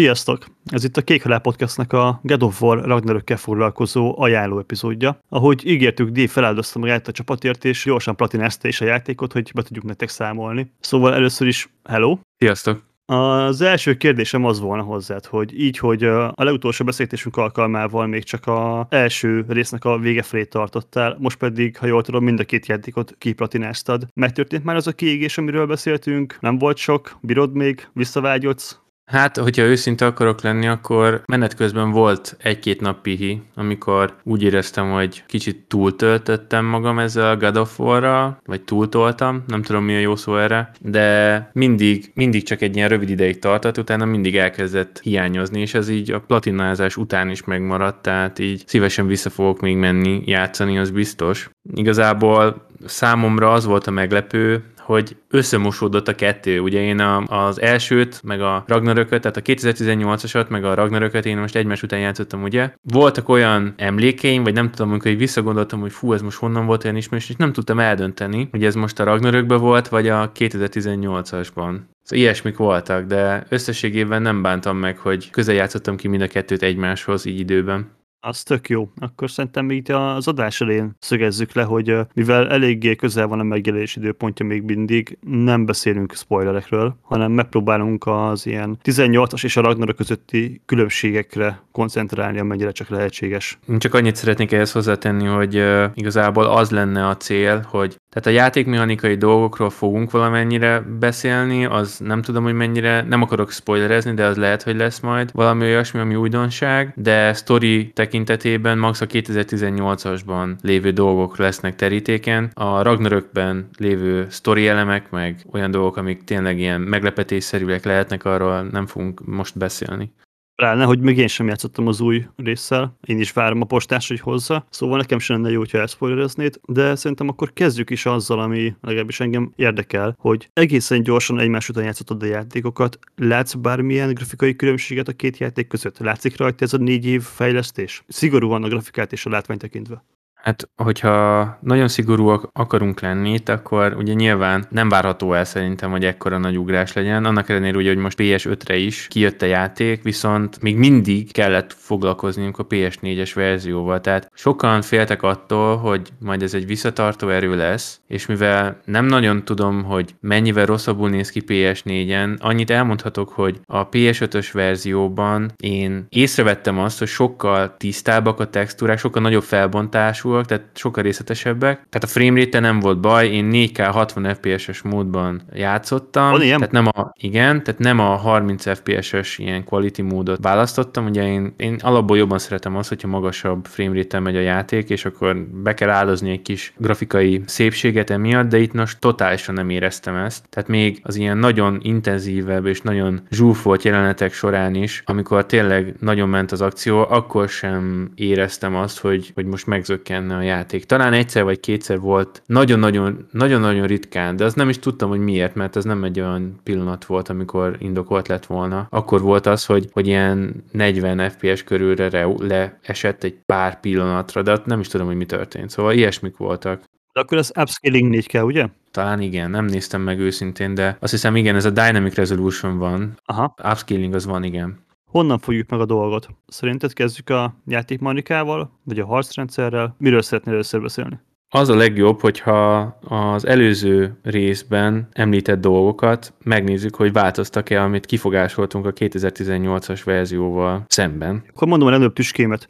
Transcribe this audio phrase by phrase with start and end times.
[0.00, 0.46] Sziasztok!
[0.64, 5.18] Ez itt a Kék Halál Podcastnak a God of War Ragnarökkel foglalkozó ajánló epizódja.
[5.28, 9.62] Ahogy ígértük, Dave feláldozta magát a csapatért, és gyorsan platinázta is a játékot, hogy be
[9.62, 10.72] tudjuk nektek számolni.
[10.80, 12.18] Szóval először is hello!
[12.38, 12.82] Sziasztok!
[13.06, 18.46] Az első kérdésem az volna hozzád, hogy így, hogy a legutolsó beszélgetésünk alkalmával még csak
[18.46, 22.66] a első résznek a vége felé tartottál, most pedig, ha jól tudom, mind a két
[22.66, 24.06] játékot kiplatináztad.
[24.14, 26.36] Megtörtént már az a kiégés, amiről beszéltünk?
[26.40, 27.18] Nem volt sok?
[27.20, 27.88] Bírod még?
[27.92, 28.80] Visszavágyodsz?
[29.10, 34.90] Hát, hogyha őszinte akarok lenni, akkor menet közben volt egy-két nap pihi, amikor úgy éreztem,
[34.90, 39.98] hogy kicsit túltöltöttem magam ezzel a God of War-ra, vagy túltoltam, nem tudom mi a
[39.98, 45.00] jó szó erre, de mindig, mindig csak egy ilyen rövid ideig tartott, utána mindig elkezdett
[45.02, 49.76] hiányozni, és ez így a platinázás után is megmaradt, tehát így szívesen vissza fogok még
[49.76, 51.50] menni játszani, az biztos.
[51.74, 56.60] Igazából számomra az volt a meglepő, hogy összemosódott a kettő.
[56.60, 61.38] Ugye én a, az elsőt, meg a Ragnarököt, tehát a 2018-asat, meg a Ragnarököt én
[61.38, 62.72] most egymás után játszottam, ugye?
[62.82, 66.96] Voltak olyan emlékeim, vagy nem tudom, amikor visszagondoltam, hogy fú, ez most honnan volt olyan
[66.96, 71.78] ismerős, és nem tudtam eldönteni, hogy ez most a Ragnarökben volt, vagy a 2018-asban.
[72.02, 76.62] Szóval ilyesmik voltak, de összességében nem bántam meg, hogy közel játszottam ki mind a kettőt
[76.62, 77.98] egymáshoz így időben.
[78.22, 78.90] Az tök jó.
[78.96, 83.96] Akkor szerintem itt az adás elén szögezzük le, hogy mivel eléggé közel van a megjelenés
[83.96, 90.60] időpontja még mindig, nem beszélünk spoilerekről, hanem megpróbálunk az ilyen 18-as és a Ragnarok közötti
[90.66, 93.58] különbségekre koncentrálni, amennyire csak lehetséges.
[93.78, 99.16] Csak annyit szeretnék ehhez hozzátenni, hogy igazából az lenne a cél, hogy tehát a játékmechanikai
[99.16, 104.62] dolgokról fogunk valamennyire beszélni, az nem tudom, hogy mennyire, nem akarok spoilerezni, de az lehet,
[104.62, 111.36] hogy lesz majd valami olyasmi, ami újdonság, de story tekintetében max a 2018-asban lévő dolgok
[111.36, 112.50] lesznek terítéken.
[112.54, 118.86] A Ragnarökben lévő story elemek, meg olyan dolgok, amik tényleg ilyen meglepetésszerűek lehetnek, arról nem
[118.86, 120.12] fogunk most beszélni.
[120.60, 124.20] Pláne, hogy még én sem játszottam az új résszel, én is várom a postás, hogy
[124.20, 128.74] hozza, szóval nekem sem lenne jó, hogyha elszpoilereznéd, de szerintem akkor kezdjük is azzal, ami
[128.80, 135.08] legalábbis engem érdekel, hogy egészen gyorsan egymás után játszottad a játékokat, látsz bármilyen grafikai különbséget
[135.08, 135.98] a két játék között?
[135.98, 138.04] Látszik rajta ez a négy év fejlesztés?
[138.08, 140.04] Szigorúan a grafikát és a látvány tekintve.
[140.42, 146.04] Hát, hogyha nagyon szigorúak akarunk lenni itt, akkor ugye nyilván nem várható el szerintem, hogy
[146.04, 147.24] ekkora nagy ugrás legyen.
[147.24, 152.58] Annak ellenére ugye, hogy most PS5-re is kijött a játék, viszont még mindig kellett foglalkozniunk
[152.58, 154.00] a PS4-es verzióval.
[154.00, 159.44] Tehát sokan féltek attól, hogy majd ez egy visszatartó erő lesz, és mivel nem nagyon
[159.44, 166.78] tudom, hogy mennyivel rosszabbul néz ki PS4-en, annyit elmondhatok, hogy a PS5-ös verzióban én észrevettem
[166.78, 171.86] azt, hogy sokkal tisztábbak a textúrák, sokkal nagyobb felbontású, lassúak, tehát sokkal részletesebbek.
[171.88, 176.30] Tehát a frame rate nem volt baj, én 4K 60 FPS-es módban játszottam.
[176.30, 176.58] Van ilyen?
[176.58, 181.06] Tehát nem a, igen, tehát nem a 30 FPS-es ilyen quality módot választottam.
[181.06, 185.04] Ugye én, én alapból jobban szeretem azt, hogyha magasabb frame rate megy a játék, és
[185.04, 190.16] akkor be kell áldozni egy kis grafikai szépséget emiatt, de itt most totálisan nem éreztem
[190.16, 190.44] ezt.
[190.48, 196.28] Tehát még az ilyen nagyon intenzívebb és nagyon zsúfolt jelenetek során is, amikor tényleg nagyon
[196.28, 200.84] ment az akció, akkor sem éreztem azt, hogy, hogy most megzökken lenne a játék.
[200.84, 205.54] Talán egyszer vagy kétszer volt, nagyon-nagyon, nagyon-nagyon ritkán, de az nem is tudtam, hogy miért,
[205.54, 208.86] mert ez nem egy olyan pillanat volt, amikor indokolt lett volna.
[208.90, 214.80] Akkor volt az, hogy, hogy ilyen 40 FPS körülre leesett egy pár pillanatra, de nem
[214.80, 215.70] is tudom, hogy mi történt.
[215.70, 216.82] Szóval ilyesmik voltak.
[217.12, 218.66] De akkor az upscaling 4 kell, ugye?
[218.90, 223.18] Talán igen, nem néztem meg őszintén, de azt hiszem igen, ez a Dynamic Resolution van.
[223.24, 223.54] Aha.
[223.64, 224.78] Upscaling az van, igen.
[225.10, 226.28] Honnan fogjuk meg a dolgot?
[226.46, 229.94] Szerinted kezdjük a játékmanikával, vagy a harcrendszerrel?
[229.98, 231.20] Miről szeretnél először beszélni?
[231.52, 238.92] Az a legjobb, hogyha az előző részben említett dolgokat megnézzük, hogy változtak-e, amit kifogásoltunk a
[238.92, 241.42] 2018-as verzióval szemben.
[241.48, 242.68] Akkor mondom a előbb tüskémet.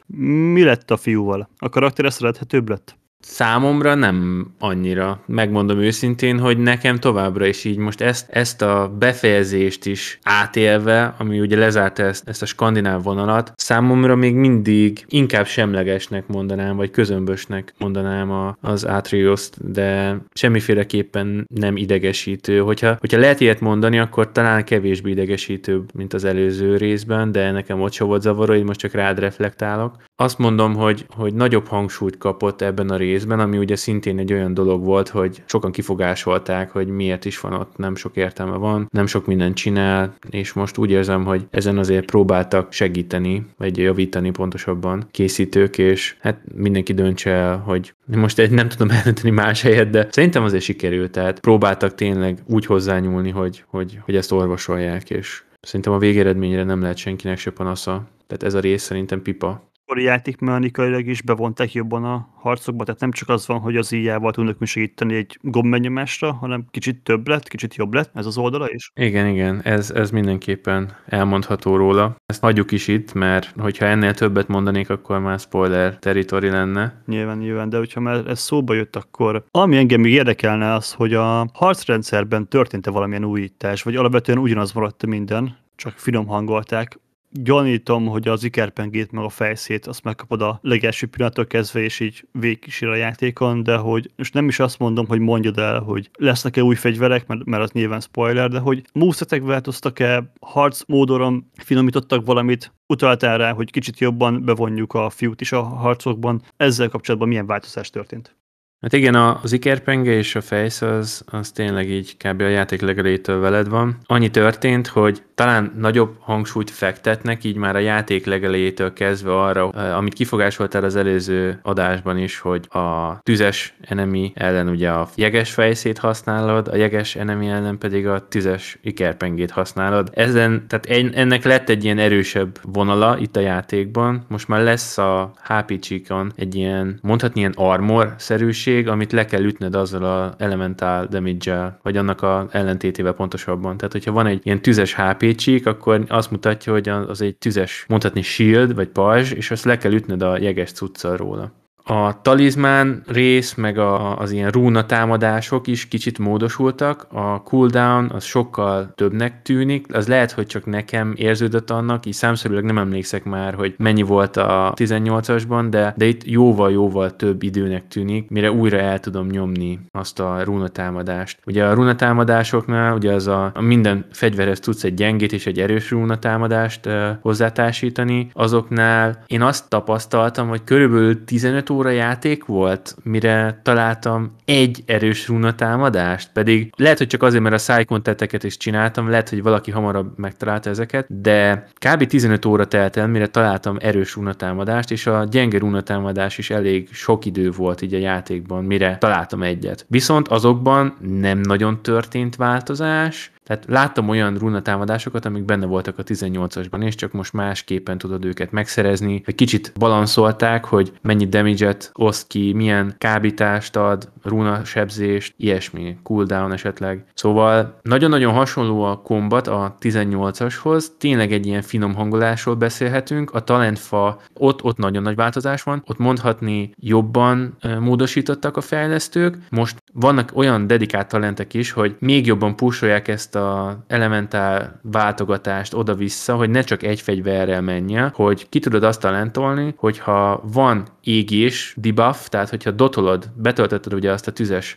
[0.53, 1.49] Mi lett a fiúval?
[1.57, 2.99] A karakter szerethetőbb lett?
[3.21, 5.23] Számomra nem annyira.
[5.25, 11.39] Megmondom őszintén, hogy nekem továbbra is így most ezt, ezt a befejezést is átélve, ami
[11.39, 17.73] ugye lezárta ezt, ezt a skandináv vonalat, számomra még mindig inkább semlegesnek mondanám, vagy közömbösnek
[17.77, 22.59] mondanám a, az atreus de semmiféleképpen nem idegesítő.
[22.59, 27.81] Hogyha, hogyha lehet ilyet mondani, akkor talán kevésbé idegesítőbb, mint az előző részben, de nekem
[27.81, 29.95] ott sem volt zavaró, hogy most csak rád reflektálok.
[30.21, 34.53] Azt mondom, hogy, hogy nagyobb hangsúlyt kapott ebben a részben, ami ugye szintén egy olyan
[34.53, 39.05] dolog volt, hogy sokan kifogásolták, hogy miért is van ott, nem sok értelme van, nem
[39.05, 45.07] sok mindent csinál, és most úgy érzem, hogy ezen azért próbáltak segíteni, vagy javítani pontosabban
[45.11, 50.07] készítők, és hát mindenki döntse el, hogy most egy nem tudom eldönteni más helyet, de
[50.11, 55.93] szerintem azért sikerült, tehát próbáltak tényleg úgy hozzányúlni, hogy, hogy, hogy ezt orvosolják, és Szerintem
[55.93, 58.07] a végeredményre nem lehet senkinek se panasza.
[58.27, 63.11] Tehát ez a rész szerintem pipa akkor játékmechanikailag is bevonták jobban a harcokba, tehát nem
[63.11, 67.75] csak az van, hogy az íjával tudnak segíteni egy gombbenyomásra, hanem kicsit több lett, kicsit
[67.75, 68.91] jobb lett ez az oldala is?
[68.95, 72.15] Igen, igen, ez, ez mindenképpen elmondható róla.
[72.25, 77.01] Ezt hagyjuk is itt, mert hogyha ennél többet mondanék, akkor már spoiler territory lenne.
[77.05, 81.13] Nyilván, nyilván, de hogyha már ez szóba jött, akkor ami engem még érdekelne az, hogy
[81.13, 86.99] a harcrendszerben történt-e valamilyen újítás, vagy alapvetően ugyanaz maradt minden, csak finom hangolták
[87.31, 92.27] gyanítom, hogy az ikerpengét meg a fejszét azt megkapod a legelső pillanattól kezdve, és így
[92.31, 96.63] végkísér a játékon, de hogy most nem is azt mondom, hogy mondjad el, hogy lesznek-e
[96.63, 102.73] új fegyverek, mert, mert az nyilván spoiler, de hogy movesetek változtak-e, harc módoron finomítottak valamit,
[102.87, 106.41] utaltál rá, hogy kicsit jobban bevonjuk a fiút is a harcokban.
[106.57, 108.35] Ezzel kapcsolatban milyen változás történt?
[108.81, 112.41] Hát igen, az ikerpenge és a fejsz az, az tényleg így kb.
[112.41, 113.97] a játék legelejétől veled van.
[114.05, 120.13] Annyi történt, hogy talán nagyobb hangsúlyt fektetnek így már a játék legelejétől kezdve arra, amit
[120.13, 126.67] kifogásoltál az előző adásban is, hogy a tüzes enemi ellen ugye a jeges fejszét használod,
[126.67, 130.09] a jeges enemi ellen pedig a tüzes ikerpengét használod.
[130.13, 134.25] Ezen, tehát ennek lett egy ilyen erősebb vonala itt a játékban.
[134.27, 139.43] Most már lesz a HP csíkon egy ilyen, mondhatni ilyen armor-szerűség, sebesség, amit le kell
[139.43, 143.77] ütned azzal a elementál damage vagy annak a ellentétével pontosabban.
[143.77, 147.85] Tehát, hogyha van egy ilyen tüzes HP csík, akkor azt mutatja, hogy az egy tüzes,
[147.87, 151.60] mondhatni shield, vagy pajzs, és azt le kell ütned a jeges cuccal róla.
[151.83, 158.23] A talizmán rész, meg a, az ilyen rúna támadások is kicsit módosultak, a cooldown az
[158.23, 163.53] sokkal többnek tűnik, az lehet, hogy csak nekem érződött annak, így számszerűleg nem emlékszek már,
[163.53, 168.99] hogy mennyi volt a 18-asban, de, de itt jóval-jóval több időnek tűnik, mire újra el
[168.99, 171.39] tudom nyomni azt a rúna támadást.
[171.45, 175.59] Ugye a rúna támadásoknál, ugye az a, a minden fegyverhez tudsz egy gyengét és egy
[175.59, 182.95] erős rúna támadást e, hozzátársítani, azoknál én azt tapasztaltam, hogy körülbelül 15 óra játék volt,
[183.03, 188.57] mire találtam egy erős runa támadást, pedig lehet, hogy csak azért, mert a szájkontetteket is
[188.57, 192.05] csináltam, lehet, hogy valaki hamarabb megtalálta ezeket, de kb.
[192.05, 196.49] 15 óra telt el, mire találtam erős runa támadást, és a gyenge runa támadás is
[196.49, 199.85] elég sok idő volt így a játékban, mire találtam egyet.
[199.87, 206.83] Viszont azokban nem nagyon történt változás, tehát láttam olyan runatámadásokat, amik benne voltak a 18-asban,
[206.83, 209.21] és csak most másképpen tudod őket megszerezni.
[209.25, 216.51] Egy kicsit balanszolták, hogy mennyi damage-et oszt ki, milyen kábítást ad, runa sebzést, ilyesmi, cooldown
[216.51, 217.05] esetleg.
[217.13, 224.21] Szóval nagyon-nagyon hasonló a kombat a 18-ashoz, tényleg egy ilyen finom hangolásról beszélhetünk, a talentfa,
[224.33, 230.67] ott, ott nagyon nagy változás van, ott mondhatni jobban módosítottak a fejlesztők, most vannak olyan
[230.67, 236.83] dedikált talentek is, hogy még jobban pusolják ezt a elementál váltogatást oda-vissza, hogy ne csak
[236.83, 243.29] egy fegyverrel menjen, hogy ki tudod azt talentolni, hogyha van égés, debuff, tehát hogyha dotolod,
[243.35, 244.75] betöltötted ugye azt a tüzes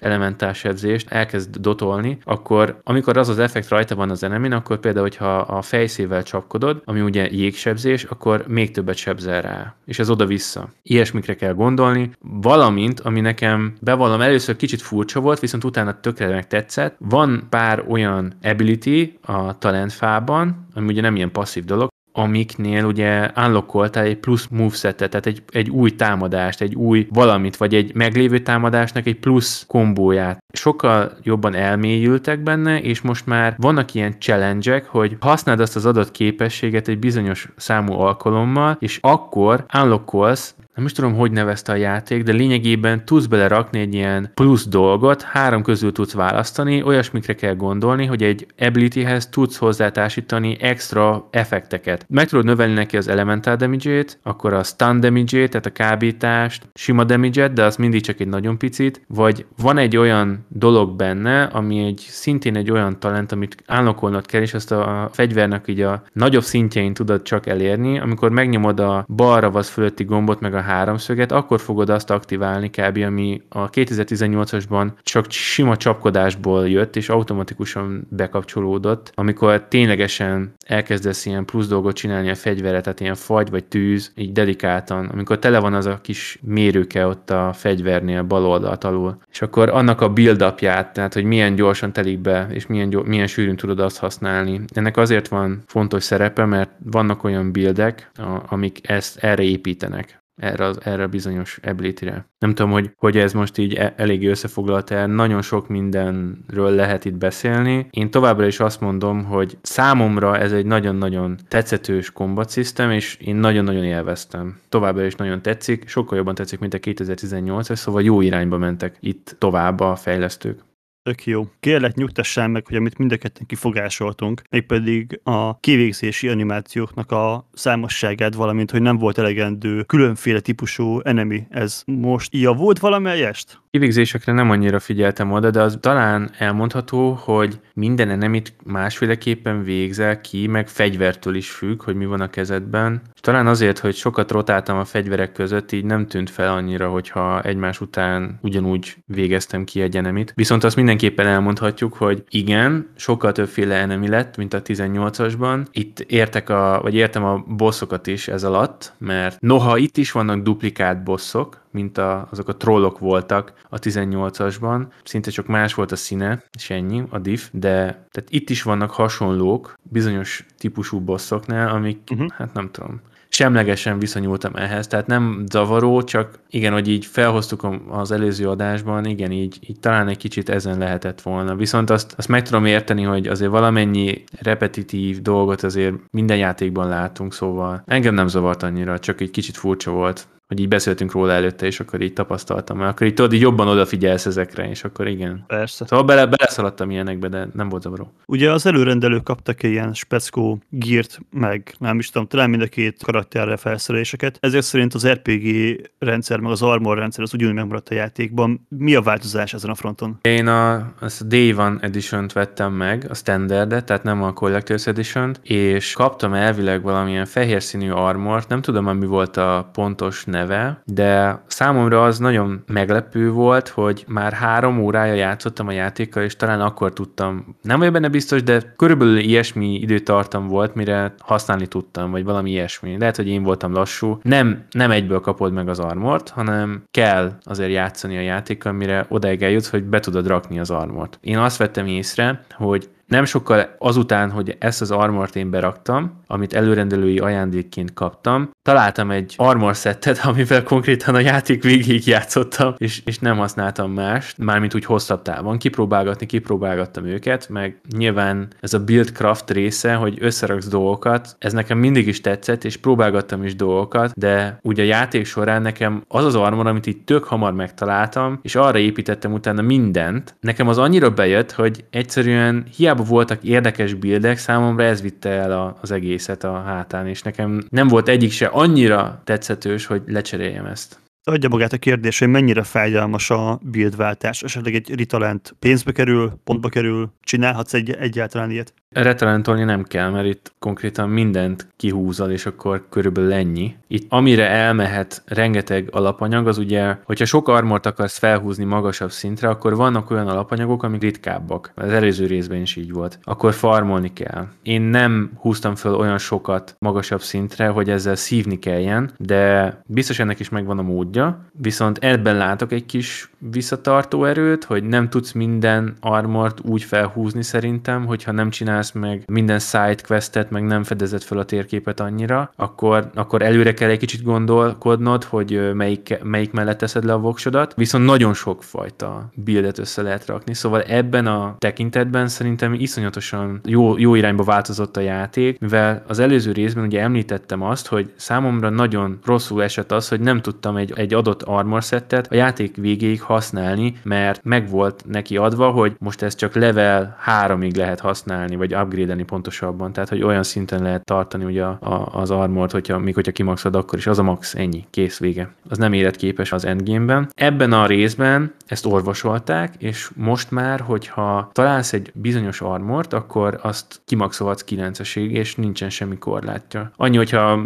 [0.53, 5.37] sebzést, elkezd dotolni, akkor amikor az az effekt rajta van az enemin, akkor például, hogyha
[5.37, 9.75] a fejszével csapkodod, ami ugye jégsebzés, akkor még többet sebzel rá.
[9.85, 10.69] És ez oda-vissza.
[10.83, 16.97] Ilyesmikre kell gondolni, valamint, ami nekem bevallom először kicsit furcsa volt, viszont utána tökre tetszett,
[16.99, 24.05] van pár olyan ability a talentfában, ami ugye nem ilyen passzív dolog, amiknél ugye unlockoltál
[24.05, 29.07] egy plusz movesetet, tehát egy, egy új támadást, egy új valamit, vagy egy meglévő támadásnak
[29.07, 30.39] egy plusz kombóját.
[30.53, 36.11] Sokkal jobban elmélyültek benne, és most már vannak ilyen challenge hogy használd azt az adott
[36.11, 42.23] képességet egy bizonyos számú alkalommal, és akkor unlockolsz nem is tudom, hogy nevezte a játék,
[42.23, 48.07] de lényegében tudsz belerakni egy ilyen plusz dolgot, három közül tudsz választani, olyasmikre kell gondolni,
[48.07, 52.07] hogy egy abilityhez tudsz hozzátársítani extra effekteket.
[52.09, 57.05] Meg tudod növelni neki az elemental damage-ét, akkor a stun damage-ét, tehát a kábítást, sima
[57.05, 61.85] damage de az mindig csak egy nagyon picit, vagy van egy olyan dolog benne, ami
[61.85, 66.43] egy szintén egy olyan talent, amit álnokolnod kell, és azt a fegyvernek így a nagyobb
[66.43, 71.61] szintjein tudod csak elérni, amikor megnyomod a balra vagy fölötti gombot, meg a háromszöget, akkor
[71.61, 72.99] fogod azt aktiválni kb.
[73.07, 81.67] ami a 2018-asban csak sima csapkodásból jött, és automatikusan bekapcsolódott, amikor ténylegesen elkezdesz ilyen plusz
[81.67, 85.87] dolgot csinálni a fegyvere, tehát ilyen fagy vagy tűz, így delikáltan, amikor tele van az
[85.87, 89.19] a kis mérőke ott a fegyvernél bal oldalt alul.
[89.31, 93.27] És akkor annak a build tehát hogy milyen gyorsan telik be, és milyen, gyors, milyen
[93.27, 94.61] sűrűn tudod azt használni.
[94.75, 98.11] Ennek azért van fontos szerepe, mert vannak olyan buildek,
[98.49, 100.23] amik ezt erre építenek.
[100.37, 102.29] Erre, erre a bizonyos ability-re.
[102.39, 107.05] Nem tudom, hogy, hogy ez most így e, eléggé összefoglalt el, nagyon sok mindenről lehet
[107.05, 107.87] itt beszélni.
[107.91, 113.37] Én továbbra is azt mondom, hogy számomra ez egy nagyon-nagyon tetszetős combat system, és én
[113.37, 114.61] nagyon-nagyon élveztem.
[114.69, 119.37] Továbbra is nagyon tetszik, sokkal jobban tetszik, mint a 2018-es, szóval jó irányba mentek itt
[119.39, 120.61] tovább a fejlesztők.
[121.05, 121.47] Tök jó.
[121.61, 128.35] Kérlek nyugtassál meg, hogy amit mind a ketten kifogásoltunk, mégpedig a kivégzési animációknak a számosságát,
[128.35, 131.47] valamint, hogy nem volt elegendő különféle típusú enemi.
[131.51, 133.64] Ez most volt valamelyest?
[133.75, 140.47] Kivégzésekre nem annyira figyeltem oda, de az talán elmondható, hogy minden enemit másféleképpen végzel ki,
[140.47, 143.03] meg fegyvertől is függ, hogy mi van a kezedben.
[143.15, 147.43] És talán azért, hogy sokat rotáltam a fegyverek között, így nem tűnt fel annyira, hogyha
[147.43, 150.33] egymás után ugyanúgy végeztem ki egy enemit.
[150.35, 155.67] Viszont azt mindenképpen elmondhatjuk, hogy igen, sokkal többféle enemi lett, mint a 18-asban.
[155.73, 160.43] Itt értek a, vagy értem a bosszokat is ez alatt, mert noha itt is vannak
[160.43, 165.97] duplikált bosszok, mint a, azok a trollok voltak a 18-asban, szinte csak más volt a
[165.97, 171.99] színe, és ennyi, a diff, de tehát itt is vannak hasonlók bizonyos típusú bosszoknál, amik,
[172.11, 172.29] uh-huh.
[172.31, 173.01] hát nem tudom,
[173.35, 179.31] semlegesen viszonyultam ehhez, tehát nem zavaró, csak igen, hogy így felhoztuk az előző adásban, igen,
[179.31, 181.55] így, így talán egy kicsit ezen lehetett volna.
[181.55, 187.35] Viszont azt, azt meg tudom érteni, hogy azért valamennyi repetitív dolgot azért minden játékban látunk,
[187.35, 191.67] szóval engem nem zavart annyira, csak egy kicsit furcsa volt hogy így beszéltünk róla előtte,
[191.67, 195.45] és akkor így tapasztaltam, mert akkor így tudod, így jobban odafigyelsz ezekre, és akkor igen.
[195.47, 195.87] Persze.
[195.87, 198.13] Szóval bele, beleszaladtam ilyenekbe, de nem volt zavaró.
[198.27, 202.67] Ugye az előrendelők kaptak egy ilyen speckó gírt, meg nem is tudom, talán mind a
[202.67, 204.39] két karakterre felszereléseket.
[204.41, 208.67] Ezek szerint az RPG rendszer, meg az armor rendszer az ugyanúgy megmaradt a játékban.
[208.69, 210.19] Mi a változás ezen a fronton?
[210.21, 214.87] Én a, azt a Day One Edition-t vettem meg, a standard tehát nem a Collector's
[214.87, 220.44] edition és kaptam elvileg valamilyen fehér színű armort, nem tudom, mi volt a pontos neve,
[220.85, 226.61] de számomra az nagyon meglepő volt, hogy már három órája játszottam a játékkal, és talán
[226.61, 232.25] akkor tudtam, nem vagyok benne biztos, de körülbelül ilyesmi időtartam volt, mire használni tudtam, vagy
[232.25, 232.99] valami ilyesmi.
[232.99, 234.19] Lehet, hogy én voltam lassú.
[234.23, 239.43] Nem, nem egyből kapod meg az armort, hanem kell azért játszani a játékkal, mire odaig
[239.43, 241.19] eljutsz, hogy be tudod rakni az armort.
[241.21, 246.55] Én azt vettem észre, hogy nem sokkal azután, hogy ezt az armort én beraktam, amit
[246.55, 253.19] előrendelői ajándékként kaptam, találtam egy armor szettet, amivel konkrétan a játék végig játszottam, és, és
[253.19, 255.59] nem használtam mást, mármint úgy hosszabb távon.
[255.59, 261.79] Kipróbálgatni, kipróbálgattam őket, meg nyilván ez a build craft része, hogy összeraksz dolgokat, ez nekem
[261.79, 266.35] mindig is tetszett, és próbálgattam is dolgokat, de ugye a játék során nekem az az
[266.35, 271.53] armor, amit itt tök hamar megtaláltam, és arra építettem utána mindent, nekem az annyira bejött,
[271.53, 277.23] hogy egyszerűen hiába voltak érdekes bildek, számomra ez vitte el az egészet a hátán, és
[277.23, 280.99] nekem nem volt egyik se annyira tetszetős, hogy lecseréljem ezt.
[281.27, 284.43] Adja magát a kérdés, hogy mennyire fájdalmas a buildváltás.
[284.43, 288.75] Esetleg egy ritalent pénzbe kerül, pontba kerül, csinálhatsz egy, egyáltalán ilyet?
[288.95, 293.75] Retalentolni nem kell, mert itt konkrétan mindent kihúzal, és akkor körülbelül ennyi.
[293.87, 299.77] Itt amire elmehet rengeteg alapanyag, az ugye, hogyha sok armort akarsz felhúzni magasabb szintre, akkor
[299.77, 301.73] vannak olyan alapanyagok, amik ritkábbak.
[301.75, 303.19] Az előző részben is így volt.
[303.23, 304.47] Akkor farmolni kell.
[304.63, 310.41] Én nem húztam föl olyan sokat magasabb szintre, hogy ezzel szívni kelljen, de biztos ennek
[310.41, 310.83] is megvan a
[311.15, 311.45] módja.
[311.53, 318.07] Viszont ebben látok egy kis visszatartó erőt, hogy nem tudsz minden armort úgy felhúzni szerintem,
[318.07, 323.11] hogyha nem csinálsz meg minden side questet, meg nem fedezed fel a térképet annyira, akkor,
[323.15, 328.05] akkor előre kell egy kicsit gondolkodnod, hogy melyik, melyik mellett teszed le a voksodat, viszont
[328.05, 334.15] nagyon sok fajta buildet össze lehet rakni, szóval ebben a tekintetben szerintem iszonyatosan jó, jó
[334.15, 339.63] irányba változott a játék, mivel az előző részben ugye említettem azt, hogy számomra nagyon rosszul
[339.63, 344.41] esett az, hogy nem tudtam egy, egy adott armor settet a játék végéig használni, mert
[344.45, 349.93] meg volt neki adva, hogy most ez csak level 3-ig lehet használni, vagy upgrade-elni pontosabban,
[349.93, 353.77] tehát hogy olyan szinten lehet tartani ugye a, a, az armort, hogyha, még hogyha kimaxod,
[353.77, 355.49] akkor is az a max, ennyi, kész vége.
[355.69, 357.31] Az nem életképes az endgame-ben.
[357.35, 364.01] Ebben a részben ezt orvosolták, és most már, hogyha találsz egy bizonyos armort, akkor azt
[364.05, 366.91] kimaxolhatsz 9-esig, és nincsen semmi korlátja.
[366.97, 367.61] Annyi, hogyha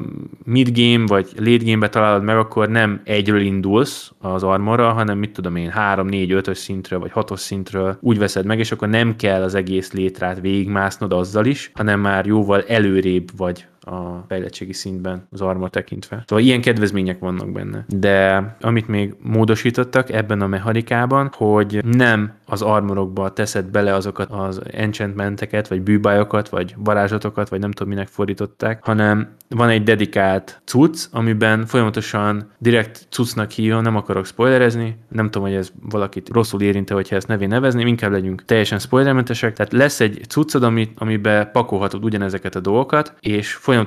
[0.44, 5.56] mid-game vagy late game-be találod meg, akkor nem egyről indulsz az armorra, hanem mit tudom
[5.58, 9.42] én, 3, 4, 5-ös szintről, vagy 6-os szintről úgy veszed meg, és akkor nem kell
[9.42, 15.40] az egész létrát végigmásznod azzal is, hanem már jóval előrébb vagy a fejlettségi szintben az
[15.40, 16.22] arma tekintve.
[16.26, 17.84] Szóval ilyen kedvezmények vannak benne.
[17.88, 24.60] De amit még módosítottak ebben a mechanikában, hogy nem az armorokba teszed bele azokat az
[24.70, 31.06] enchantmenteket, vagy bűbájokat, vagy varázslatokat, vagy nem tudom minek fordították, hanem van egy dedikált cucc,
[31.10, 36.94] amiben folyamatosan direkt cuccnak hívom, nem akarok spoilerezni, nem tudom, hogy ez valakit rosszul érinte,
[36.94, 39.52] hogyha ezt nevén nevezni, inkább legyünk teljesen spoilermentesek.
[39.52, 43.77] Tehát lesz egy cuccod, ami, amiben pakolhatod ugyanezeket a dolgokat, és folyamatosan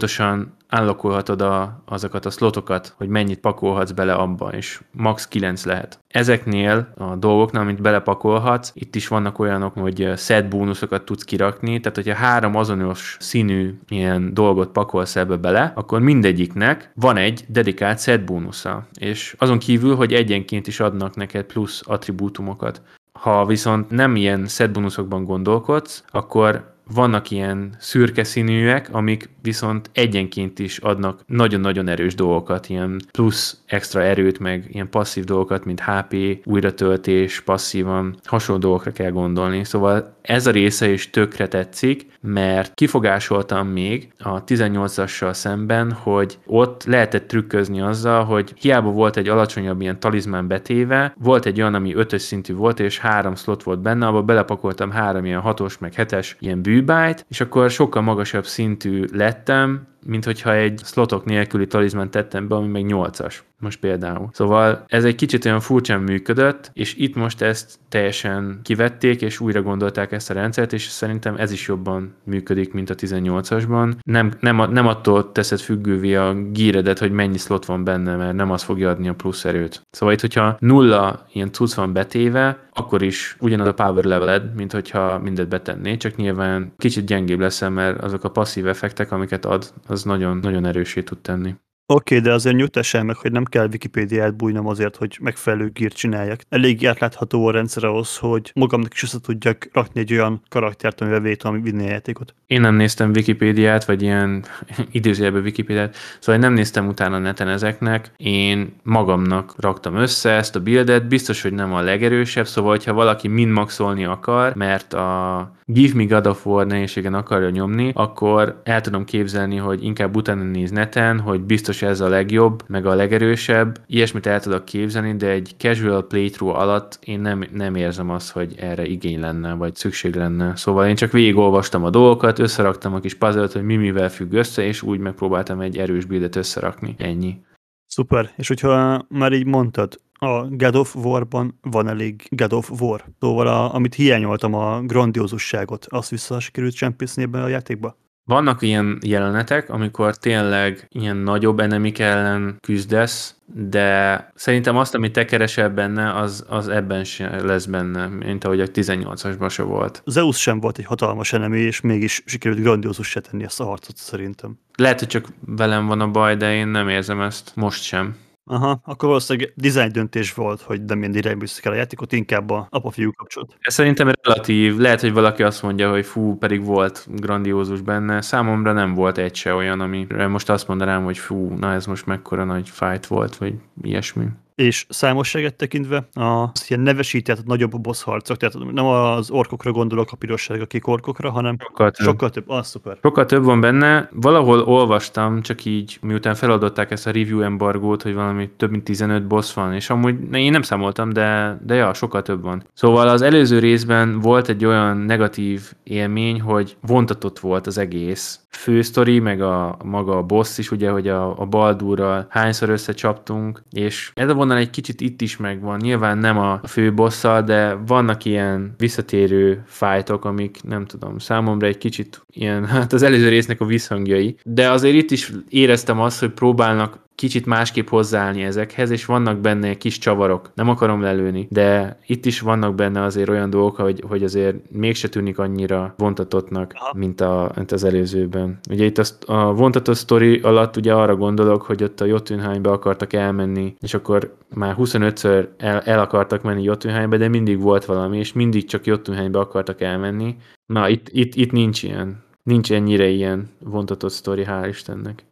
[0.71, 5.99] állokolhatod a, azokat a slotokat, hogy mennyit pakolhatsz bele abba, és max 9 lehet.
[6.07, 11.95] Ezeknél a dolgoknál, amit belepakolhatsz, itt is vannak olyanok, hogy set bónuszokat tudsz kirakni, tehát
[11.97, 18.25] hogyha három azonos színű ilyen dolgot pakolsz ebbe bele, akkor mindegyiknek van egy dedikált set
[18.25, 18.87] bónusza.
[18.99, 22.81] És azon kívül, hogy egyenként is adnak neked plusz attribútumokat.
[23.19, 30.59] Ha viszont nem ilyen set bónuszokban gondolkodsz, akkor vannak ilyen szürke színűek, amik viszont egyenként
[30.59, 36.15] is adnak nagyon-nagyon erős dolgokat, ilyen plusz extra erőt, meg ilyen passzív dolgokat, mint HP,
[36.45, 39.63] újratöltés, passzívan, hasonló dolgokra kell gondolni.
[39.63, 46.83] Szóval ez a része is tökre tetszik, mert kifogásoltam még a 18-assal szemben, hogy ott
[46.83, 51.95] lehetett trükközni azzal, hogy hiába volt egy alacsonyabb ilyen talizmán betéve, volt egy olyan, ami
[51.95, 56.35] ötös szintű volt, és három slot volt benne, abba belepakoltam három ilyen hatos, meg hetes
[56.39, 62.47] ilyen bűbájt, és akkor sokkal magasabb szintű lettem, mint hogyha egy slotok nélküli talizmán tettem
[62.47, 64.29] be, ami meg 8-as most például.
[64.31, 69.61] Szóval ez egy kicsit olyan furcsán működött, és itt most ezt teljesen kivették, és újra
[69.61, 73.93] gondolták ezt a rendszert, és szerintem ez is jobban működik, mint a 18-asban.
[74.03, 78.51] Nem, nem, nem attól teszed függővé a gíredet, hogy mennyi slot van benne, mert nem
[78.51, 79.81] az fogja adni a plusz erőt.
[79.91, 84.71] Szóval itt, hogyha nulla ilyen cucc van betéve, akkor is ugyanaz a power leveled, mint
[84.71, 89.73] hogyha mindet betenné, csak nyilván kicsit gyengébb leszel, mert azok a passzív effektek, amiket ad,
[89.87, 91.55] az nagyon, nagyon erősé tud tenni.
[91.85, 95.95] Oké, okay, de azért nyugtassál meg, hogy nem kell Wikipédiát bújnom azért, hogy megfelelő gírt
[95.95, 96.41] csináljak.
[96.49, 101.19] Elég átlátható a rendszer ahhoz, hogy magamnak is össze tudjak rakni egy olyan karaktert, amivel
[101.19, 102.35] vétem, ami vinné a játékot.
[102.47, 104.45] Én nem néztem Wikipédiát, vagy ilyen
[104.91, 108.11] időzőjelben Wikipédiát, szóval nem néztem utána neten ezeknek.
[108.17, 113.27] Én magamnak raktam össze ezt a buildet, biztos, hogy nem a legerősebb, szóval ha valaki
[113.27, 118.81] mind maxolni akar, mert a Give Me God of War nehézségen akarja nyomni, akkor el
[118.81, 123.79] tudom képzelni, hogy inkább utána néz neten, hogy biztos ez a legjobb, meg a legerősebb.
[123.87, 128.55] Ilyesmit el tudok képzelni, de egy casual playthrough alatt én nem, nem érzem azt, hogy
[128.57, 130.55] erre igény lenne, vagy szükség lenne.
[130.55, 134.63] Szóval én csak végigolvastam a dolgokat, összeraktam a kis puzzle hogy mi mivel függ össze,
[134.63, 136.95] és úgy megpróbáltam egy erős bildet összerakni.
[136.97, 137.41] Ennyi.
[137.87, 138.31] Szuper.
[138.37, 143.03] És hogyha már így mondtad, a God of War-ban van elég God of War.
[143.19, 147.95] Szóval a, amit hiányoltam, a grandiózusságot, azt vissza sikerült csempészni ebben a játékba?
[148.23, 155.25] Vannak ilyen jelenetek, amikor tényleg ilyen nagyobb enemik ellen küzdesz, de szerintem azt, amit te
[155.25, 160.01] keresel benne, az, az ebben sem lesz benne, mint ahogy a 18-asban se volt.
[160.05, 163.97] Zeus sem volt egy hatalmas enemi, és mégis sikerült grandiózus se tenni ezt a harcot
[163.97, 164.59] szerintem.
[164.75, 168.15] Lehet, hogy csak velem van a baj, de én nem érzem ezt most sem.
[168.51, 172.67] Aha, akkor valószínűleg design döntés volt, hogy nem ilyen irányba el a játékot, inkább a
[172.69, 173.57] apa-fiú kapcsolat.
[173.59, 174.77] Ez szerintem relatív.
[174.77, 178.21] Lehet, hogy valaki azt mondja, hogy fú, pedig volt grandiózus benne.
[178.21, 182.05] Számomra nem volt egy se olyan, amire most azt mondanám, hogy fú, na ez most
[182.05, 184.25] mekkora nagy fight volt, vagy ilyesmi
[184.61, 190.15] és számosságet tekintve az ilyen nevesített nagyobb boss harcok, tehát nem az orkokra gondolok, a
[190.15, 192.07] pirosság, akik orkokra, hanem sokkal több.
[192.07, 192.49] Sokkal több.
[192.49, 192.97] Ah, szuper.
[193.01, 194.09] Sokkal több van benne.
[194.13, 199.27] Valahol olvastam, csak így, miután feladották ezt a review embargót, hogy valami több mint 15
[199.27, 202.63] boss van, és amúgy én nem számoltam, de, de ja, sokkal több van.
[202.73, 209.19] Szóval az előző részben volt egy olyan negatív élmény, hogy vontatott volt az egész, fősztori,
[209.19, 214.29] meg a maga a boss is, ugye, hogy a, a Baldurral hányszor összecsaptunk, és ez
[214.29, 215.79] a vonal egy kicsit itt is megvan.
[215.79, 221.77] Nyilván nem a fő bosszal, de vannak ilyen visszatérő fájtok, amik nem tudom, számomra egy
[221.77, 224.35] kicsit ilyen, hát az előző résznek a visszhangjai.
[224.43, 229.77] De azért itt is éreztem azt, hogy próbálnak kicsit másképp hozzáállni ezekhez, és vannak benne
[229.77, 230.51] kis csavarok.
[230.55, 235.09] Nem akarom lelőni, de itt is vannak benne azért olyan dolgok, hogy, hogy azért mégse
[235.09, 238.59] tűnik annyira vontatottnak, mint, a, mint az előzőben.
[238.69, 243.13] Ugye itt a, a vontatott sztori alatt ugye arra gondolok, hogy ott a Jotunheimbe akartak
[243.13, 248.33] elmenni, és akkor már 25-ször el, el akartak menni Jotunheimbe, de mindig volt valami, és
[248.33, 250.35] mindig csak Jotunheimbe akartak elmenni.
[250.65, 252.23] Na, itt, itt, itt nincs ilyen.
[252.43, 255.23] Nincs ennyire ilyen vontatott sztori, hál' Istennek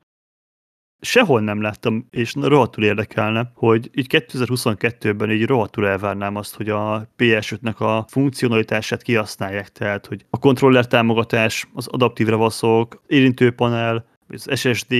[1.01, 7.09] sehol nem láttam, és rohadtul érdekelne, hogy így 2022-ben így rohadtul elvárnám azt, hogy a
[7.17, 14.95] PS5-nek a funkcionalitását kihasználják, tehát hogy a kontroller támogatás, az adaptív ravaszok, érintőpanel, az SSD,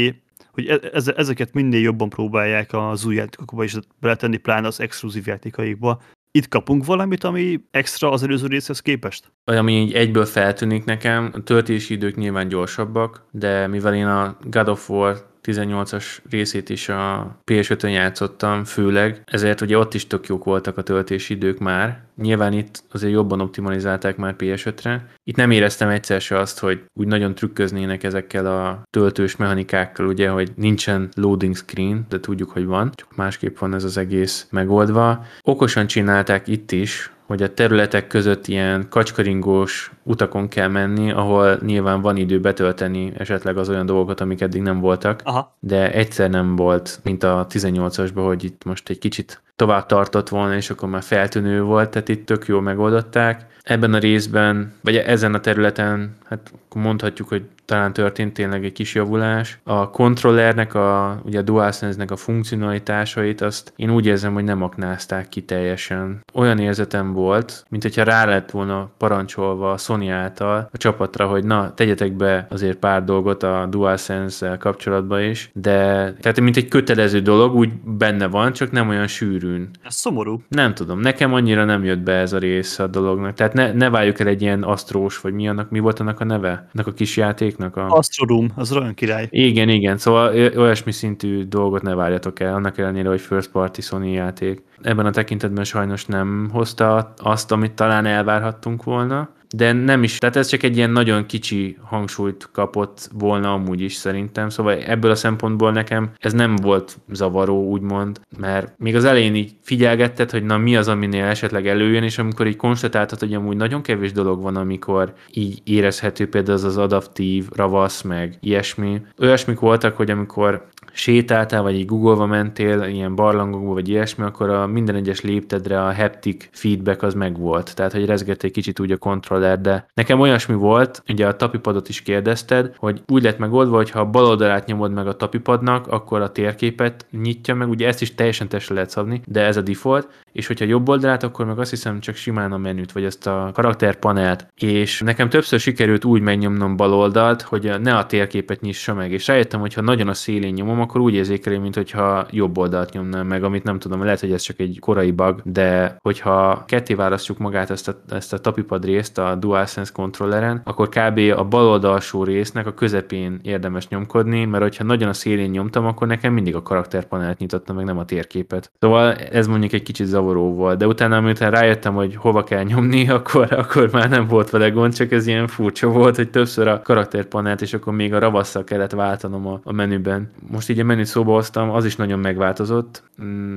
[0.52, 6.02] hogy e- ezeket minél jobban próbálják az új játékokba is beletenni, pláne az exkluzív játékaikba.
[6.32, 9.32] Itt kapunk valamit, ami extra az előző részhez képest?
[9.44, 14.68] Ami így egyből feltűnik nekem, a töltési idők nyilván gyorsabbak, de mivel én a God
[14.68, 20.44] of War 18-as részét is a PS5-ön játszottam főleg, ezért ugye ott is tök jók
[20.44, 22.04] voltak a töltési idők már.
[22.16, 25.08] Nyilván itt azért jobban optimalizálták már PS5-re.
[25.24, 30.30] Itt nem éreztem egyszer se azt, hogy úgy nagyon trükköznének ezekkel a töltős mechanikákkal, ugye,
[30.30, 35.26] hogy nincsen loading screen, de tudjuk, hogy van, csak másképp van ez az egész megoldva.
[35.42, 42.02] Okosan csinálták itt is, hogy a területek között ilyen kacskaringós utakon kell menni, ahol nyilván
[42.02, 45.56] van idő betölteni esetleg az olyan dolgokat, amik eddig nem voltak, Aha.
[45.60, 50.56] de egyszer nem volt, mint a 18-asban, hogy itt most egy kicsit tovább tartott volna,
[50.56, 53.46] és akkor már feltűnő volt, tehát itt tök jól megoldották.
[53.64, 58.96] Ebben a részben, vagy ezen a területen, hát mondhatjuk, hogy talán történt tényleg egy kis
[58.96, 59.60] javulás.
[59.64, 65.30] A kontrollernek, a, ugye a DualSense-nek a funkcionalitásait, azt én úgy érzem, hogy nem aknázták
[65.30, 66.24] ki teljesen.
[66.34, 71.44] Olyan érzetem volt, mint hogyha rá lett volna parancsolva a Sony által a csapatra, hogy
[71.44, 75.76] na, tegyetek be azért pár dolgot a DualSense-szel kapcsolatban is, de
[76.22, 79.08] tehát mint egy kötelező dolog, úgy benne van, csak nem olyan
[79.50, 79.70] sűrűn.
[79.84, 80.42] Ez szomorú.
[80.48, 83.34] Nem tudom, nekem annyira nem jött be ez a rész a dolognak.
[83.34, 86.24] Tehát ne, ne várjuk el egy ilyen asztrós, vagy mi annak, mi volt annak a
[86.24, 86.68] neve?
[86.74, 87.88] Annak a kis játéknak a...
[87.88, 89.28] Astrodum, az olyan király.
[89.30, 94.12] Igen, igen, szóval olyasmi szintű dolgot ne várjatok el, annak ellenére, hogy first party Sony
[94.12, 94.64] játék.
[94.82, 100.36] Ebben a tekintetben sajnos nem hozta azt, amit talán elvárhattunk volna de nem is, tehát
[100.36, 105.16] ez csak egy ilyen nagyon kicsi hangsúlyt kapott volna amúgy is szerintem, szóval ebből a
[105.16, 110.58] szempontból nekem ez nem volt zavaró, úgymond, mert még az elején így figyelgetted, hogy na
[110.58, 114.56] mi az, aminél esetleg előjön, és amikor így konstatáltad, hogy amúgy nagyon kevés dolog van,
[114.56, 119.02] amikor így érezhető például az az adaptív ravasz, meg ilyesmi.
[119.20, 124.68] Olyasmik voltak, hogy amikor sétáltál, vagy így googolva mentél ilyen barlangokba, vagy ilyesmi, akkor a
[124.68, 127.76] minden egyes léptedre a haptic feedback az megvolt.
[127.76, 131.90] Tehát, hogy rezgett egy kicsit úgy a kontroller, de nekem olyasmi volt, ugye a tapipadot
[131.90, 136.22] is kérdezted, hogy úgy lett megoldva, hogy ha bal oldalát nyomod meg a tapipadnak, akkor
[136.22, 140.08] a térképet nyitja meg, ugye ezt is teljesen testre lehet szabni, de ez a default,
[140.32, 143.52] és hogyha jobb oldalát, akkor meg azt hiszem csak simán a menüt, vagy ezt a
[143.54, 144.48] karakterpanelt.
[144.56, 149.28] És nekem többször sikerült úgy megnyomnom bal oldalt, hogy ne a térképet nyissa meg, és
[149.28, 153.28] rájöttem, hogy ha nagyon a szélén nyomom, akkor úgy érzékeli, mint hogyha jobb oldalt nyomnám
[153.28, 157.38] meg, amit nem tudom, lehet, hogy ez csak egy korai bug, de hogyha ketté választjuk
[157.38, 161.20] magát ezt a, ezt a tapipad részt a DualSense kontrolleren, akkor kb.
[161.38, 166.08] a bal oldalsó résznek a közepén érdemes nyomkodni, mert hogyha nagyon a szélén nyomtam, akkor
[166.08, 168.72] nekem mindig a karakterpanelt nyitotta meg, nem a térképet.
[168.80, 173.10] Szóval ez mondjuk egy kicsit zavaró volt, de utána, miután rájöttem, hogy hova kell nyomni,
[173.20, 176.82] akkor, akkor már nem volt vele gond, csak ez ilyen furcsa volt, hogy többször a
[176.82, 180.30] karakterpanelt, és akkor még a ravasszal kellett váltanom a, a menüben.
[180.52, 183.04] Most így a menüt szóba hoztam, az is nagyon megváltozott.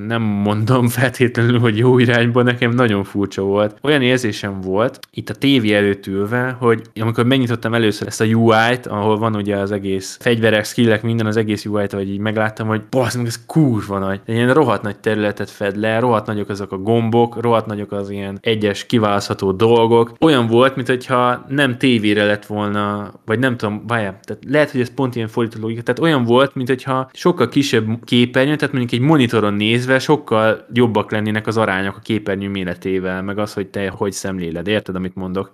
[0.07, 3.77] Nem mondom feltétlenül, hogy jó irányba, nekem nagyon furcsa volt.
[3.83, 8.87] Olyan érzésem volt, itt a tévé előtt ülve, hogy amikor megnyitottam először ezt a UI-t,
[8.87, 12.83] ahol van ugye az egész fegyverek, skillek, minden az egész UI-t, vagy így megláttam, hogy
[12.91, 14.21] basz, meg ez kurva nagy.
[14.27, 18.11] Egy ilyen rohadt nagy területet fed le, rohadt nagyok azok a gombok, rohadt nagyok az
[18.11, 20.13] ilyen egyes kiválasztható dolgok.
[20.21, 24.95] Olyan volt, mintha nem tévére lett volna, vagy nem tudom, várjál, tehát lehet, hogy ez
[24.95, 29.55] pont ilyen fordító logika, tehát olyan volt, mintha sokkal kisebb képernyő, tehát mondjuk egy monitoron
[29.55, 34.67] nézve sokkal jobbak lennének az arányok a képernyő méretével, meg az, hogy te hogy szemléled.
[34.67, 35.53] Érted, amit mondok?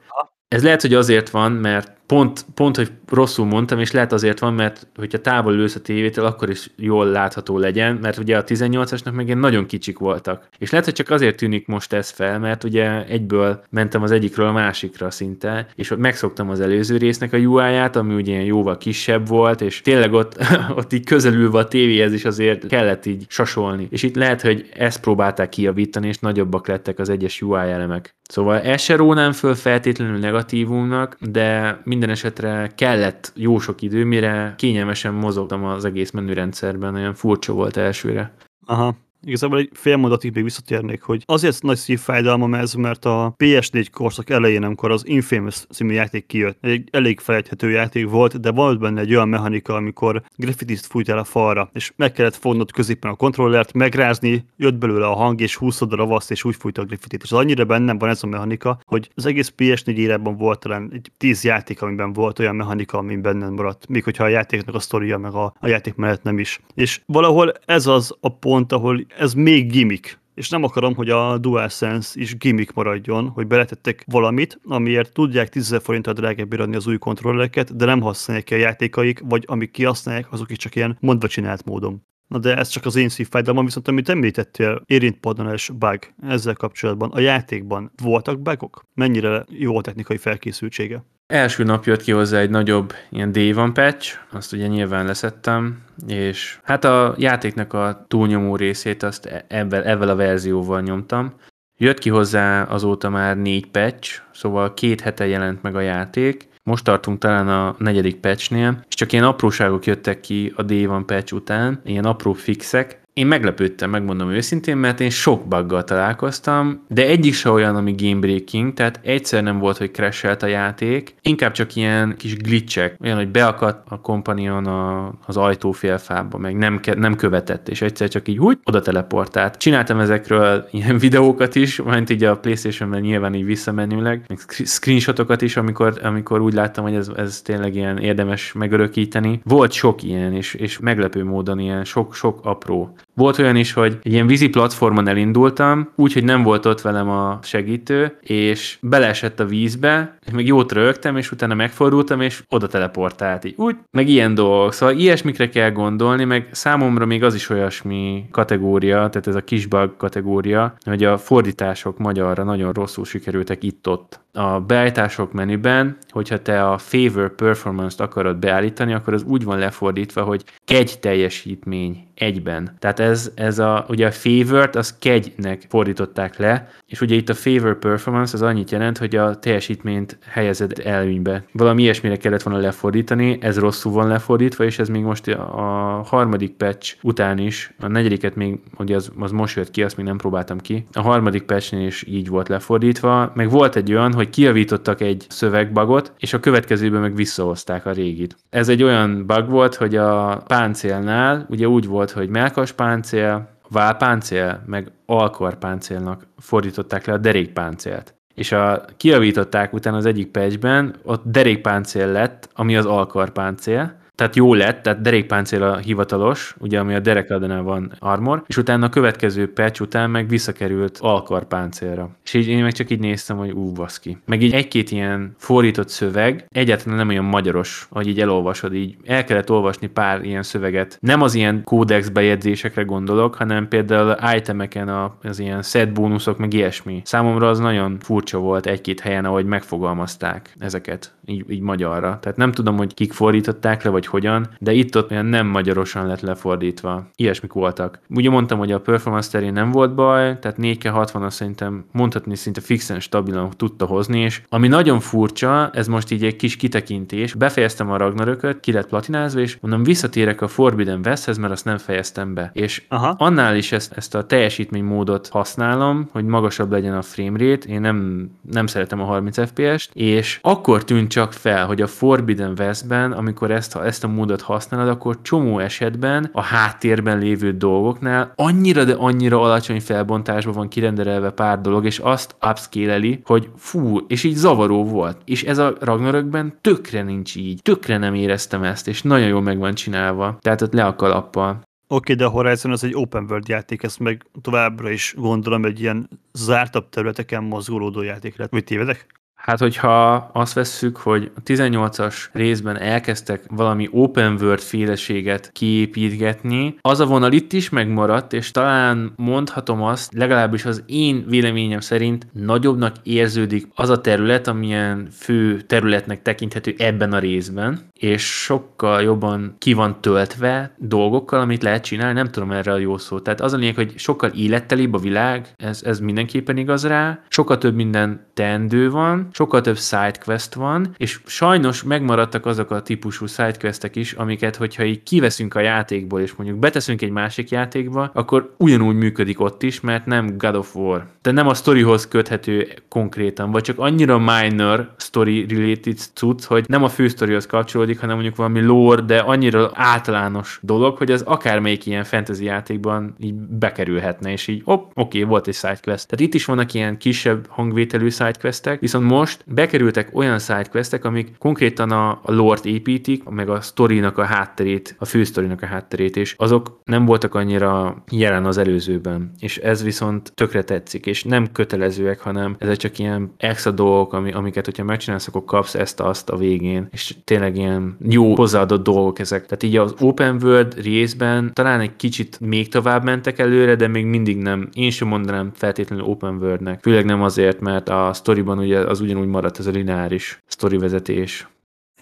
[0.48, 4.54] Ez lehet, hogy azért van, mert pont, pont, hogy rosszul mondtam, és lehet azért van,
[4.54, 9.12] mert hogyha távol lősz a tévétől, akkor is jól látható legyen, mert ugye a 18-asnak
[9.12, 10.48] meg ilyen nagyon kicsik voltak.
[10.58, 14.46] És lehet, hogy csak azért tűnik most ez fel, mert ugye egyből mentem az egyikről
[14.46, 18.78] a másikra szinte, és ott megszoktam az előző résznek a UI-ját, ami ugye ilyen jóval
[18.78, 20.36] kisebb volt, és tényleg ott,
[20.78, 23.86] ott így közelülve a tévéhez is azért kellett így sasolni.
[23.90, 28.16] És itt lehet, hogy ezt próbálták kijavítani, és nagyobbak lettek az egyes UI elemek.
[28.28, 34.54] Szóval ezt se rónám föl feltétlenül negatívumnak, de minden esetre kellett jó sok idő, mire
[34.56, 38.34] kényelmesen mozogtam az egész menürendszerben, olyan furcsa volt elsőre.
[38.66, 38.96] Aha.
[39.24, 44.30] Igazából egy fél mondatig még visszatérnék, hogy azért nagy szívfájdalmam ez, mert a PS4 korszak
[44.30, 49.00] elején, amikor az Infamous című játék kijött, egy elég felejthető játék volt, de volt benne
[49.00, 53.72] egy olyan mechanika, amikor graffitiszt fújtál a falra, és meg kellett fognod középen a kontrollert,
[53.72, 57.22] megrázni, jött belőle a hang, és húzod a ravaszt, és úgy fújta a graffitit.
[57.22, 60.90] És az annyira bennem van ez a mechanika, hogy az egész PS4 érában volt talán
[60.92, 64.80] egy tíz játék, amiben volt olyan mechanika, ami bennem maradt, még hogyha a játéknak a
[64.80, 66.60] sztoria, meg a, a játék mellett nem is.
[66.74, 71.38] És valahol ez az a pont, ahol ez még gimmick, és nem akarom, hogy a
[71.38, 76.98] DualSense is gimmick maradjon, hogy beletettek valamit, amiért tudják 10 forinttal drágább adni az új
[76.98, 81.28] kontrollereket, de nem használják ki a játékaik, vagy amik kihasználják, azok is csak ilyen mondva
[81.28, 82.02] csinált módon.
[82.28, 87.10] Na de ez csak az én szívfájdalmam, viszont amit említettél, érintpadonás bug ezzel kapcsolatban.
[87.10, 88.82] A játékban voltak bugok?
[88.94, 91.04] Mennyire jó a technikai felkészültsége?
[91.32, 95.82] Első nap jött ki hozzá egy nagyobb ilyen day one patch, azt ugye nyilván leszettem,
[96.06, 101.34] és hát a játéknak a túlnyomó részét azt ebben, ebben a verzióval nyomtam.
[101.76, 106.84] Jött ki hozzá azóta már négy patch, szóval két hete jelent meg a játék, most
[106.84, 111.32] tartunk talán a negyedik patchnél, és csak ilyen apróságok jöttek ki a Day One patch
[111.32, 117.34] után, ilyen apró fixek, én meglepődtem, megmondom őszintén, mert én sok buggal találkoztam, de egyik
[117.34, 121.74] se olyan, ami game breaking, tehát egyszer nem volt, hogy crashelt a játék, inkább csak
[121.74, 127.68] ilyen kis glitchek, olyan, hogy beakadt a kompanion a, az ajtófélfába, meg nem, nem követett,
[127.68, 129.56] és egyszer csak így úgy oda teleportált.
[129.56, 135.56] Csináltam ezekről ilyen videókat is, majd így a Playstation-ben nyilván így visszamenőleg, meg screenshotokat is,
[135.56, 139.40] amikor, amikor úgy láttam, hogy ez, ez tényleg ilyen érdemes megörökíteni.
[139.44, 144.12] Volt sok ilyen, és, és meglepő módon ilyen sok-sok apró volt olyan is, hogy egy
[144.12, 150.18] ilyen vízi platformon elindultam, úgyhogy nem volt ott velem a segítő, és beleesett a vízbe,
[150.26, 153.54] és meg jót rögtem, és utána megfordultam, és oda teleportált így.
[153.56, 154.72] Úgy, meg ilyen dolgok.
[154.72, 159.96] Szóval ilyesmikre kell gondolni, meg számomra még az is olyasmi kategória, tehát ez a kisbag
[159.96, 164.20] kategória, hogy a fordítások magyarra nagyon rosszul sikerültek itt-ott.
[164.32, 170.22] A beállítások menüben, hogyha te a favor performance-t akarod beállítani, akkor az úgy van lefordítva,
[170.22, 172.76] hogy egy teljesítmény egyben.
[172.78, 177.34] Tehát ez, ez a, ugye a favored, az kegynek fordították le, és ugye itt a
[177.34, 181.44] favor performance az annyit jelent, hogy a teljesítményt helyezed előnybe.
[181.52, 186.52] Valami ilyesmire kellett volna lefordítani, ez rosszul van lefordítva, és ez még most a harmadik
[186.52, 190.16] patch után is, a negyediket még, ugye az, az most jött ki, azt még nem
[190.16, 195.00] próbáltam ki, a harmadik patchnél is így volt lefordítva, meg volt egy olyan, hogy kiavítottak
[195.00, 198.36] egy szövegbagot, és a következőben meg visszahozták a régit.
[198.50, 204.62] Ez egy olyan bug volt, hogy a páncélnál ugye úgy volt, hogy melkas páncél, válpáncél,
[204.66, 208.14] meg alkarpáncélnak fordították le a derékpáncélt.
[208.34, 214.54] És a, kiavították utána az egyik patchben, ott derékpáncél lett, ami az alkarpáncél, tehát jó
[214.54, 219.52] lett, tehát derékpáncél a hivatalos, ugye ami a derekadánál van armor, és utána a következő
[219.52, 222.10] patch után meg visszakerült alkarpáncélra.
[222.24, 224.18] És így én meg csak így néztem, hogy ú, baszki.
[224.26, 229.24] Meg így egy-két ilyen fordított szöveg, egyáltalán nem olyan magyaros, hogy így elolvasod, így el
[229.24, 230.98] kellett olvasni pár ilyen szöveget.
[231.00, 234.88] Nem az ilyen kódex bejegyzésekre gondolok, hanem például itemeken
[235.22, 237.00] az ilyen set bónuszok, meg ilyesmi.
[237.04, 242.18] Számomra az nagyon furcsa volt egy-két helyen, ahogy megfogalmazták ezeket, így, így magyarra.
[242.20, 246.20] Tehát nem tudom, hogy kik fordították le, vagy hogyan, de itt-ott olyan nem magyarosan lett
[246.20, 247.10] lefordítva.
[247.16, 248.00] Ilyesmik voltak.
[248.08, 252.60] Ugye mondtam, hogy a performance terén nem volt baj, tehát 4K60 azt szerintem mondhatni szinte
[252.60, 257.90] fixen stabilan tudta hozni, és ami nagyon furcsa, ez most így egy kis kitekintés, befejeztem
[257.90, 262.34] a Ragnarököt, ki lett platinázva, és mondom, visszatérek a Forbidden Westhez, mert azt nem fejeztem
[262.34, 262.50] be.
[262.52, 263.14] És Aha.
[263.18, 268.28] annál is ezt, ezt a teljesítménymódot használom, hogy magasabb legyen a frame rate, én nem,
[268.50, 273.50] nem szeretem a 30 FPS-t, és akkor tűnt csak fel, hogy a Forbidden Westben, amikor
[273.50, 278.94] ezt, ezt ezt a módot használod, akkor csomó esetben a háttérben lévő dolgoknál annyira, de
[278.94, 284.84] annyira alacsony felbontásban van kirendelve pár dolog, és azt upscale hogy fú, és így zavaró
[284.84, 285.20] volt.
[285.24, 287.62] És ez a Ragnarökben tökre nincs így.
[287.62, 290.38] Tökre nem éreztem ezt, és nagyon jól meg van csinálva.
[290.40, 291.50] Tehát ott le a kalappal.
[291.50, 295.64] Oké, okay, de a Horizon az egy open world játék, ezt meg továbbra is gondolom
[295.64, 298.50] egy ilyen zártabb területeken mozgolódó játék lett.
[298.50, 299.06] Mit tévedek?
[299.38, 307.00] Hát, hogyha azt vesszük, hogy a 18-as részben elkezdtek valami open world féleséget kiépítgetni, az
[307.00, 312.96] a vonal itt is megmaradt, és talán mondhatom azt, legalábbis az én véleményem szerint nagyobbnak
[313.02, 319.72] érződik az a terület, amilyen fő területnek tekinthető ebben a részben, és sokkal jobban ki
[319.72, 323.18] van töltve dolgokkal, amit lehet csinálni, nem tudom erre a jó szó.
[323.18, 327.58] Tehát az a lényeg, hogy sokkal élettelibb a világ, ez, ez mindenképpen igaz rá, sokkal
[327.58, 333.96] több minden teendő van, sokkal több sidequest van, és sajnos megmaradtak azok a típusú sidequestek
[333.96, 338.96] is, amiket, hogyha így kiveszünk a játékból, és mondjuk beteszünk egy másik játékba, akkor ugyanúgy
[338.96, 341.06] működik ott is, mert nem God of War.
[341.22, 346.82] De nem a storyhoz köthető konkrétan, vagy csak annyira minor story related cucc, hogy nem
[346.82, 351.86] a fő storyhoz kapcsolódik, hanem mondjuk valami lore, de annyira általános dolog, hogy az akármelyik
[351.86, 356.08] ilyen fantasy játékban így bekerülhetne, és így, op, oké, volt egy sidequest.
[356.08, 361.90] Tehát itt is vannak ilyen kisebb hangvételű sidequestek, viszont most bekerültek olyan sidequestek, amik konkrétan
[361.90, 366.80] a, a lore építik, meg a sztorinak a hátterét, a fősztorinak a hátterét, és azok
[366.84, 369.30] nem voltak annyira jelen az előzőben.
[369.38, 374.32] És ez viszont tökre tetszik, és nem kötelezőek, hanem ezek csak ilyen extra dolgok, ami,
[374.32, 379.46] amiket, hogyha megcsinálsz, akkor kapsz ezt-azt a végén, és tényleg ilyen jó hozzáadott dolgok ezek.
[379.46, 384.04] Tehát így az open world részben talán egy kicsit még tovább mentek előre, de még
[384.04, 384.68] mindig nem.
[384.72, 386.80] Én sem mondanám feltétlenül open worldnek.
[386.82, 391.48] Főleg nem azért, mert a storyban ugye az ugyanúgy maradt ez a lineáris story vezetés.